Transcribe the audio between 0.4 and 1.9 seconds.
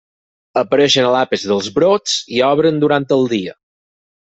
Apareixen a l'àpex dels